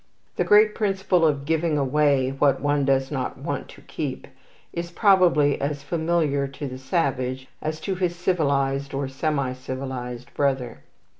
[0.35, 4.25] The great principle of giving away what one does not want to keep
[4.73, 10.79] is probably as familiar to the savage as to his civilized, or semi civilized brother.